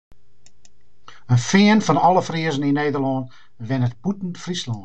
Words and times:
In 1.33 1.41
kwart 1.49 1.85
fan 1.87 2.01
alle 2.07 2.23
Friezen 2.29 2.67
yn 2.69 2.77
Nederlân 2.81 3.23
wennet 3.67 3.93
bûten 4.03 4.31
Fryslân. 4.43 4.79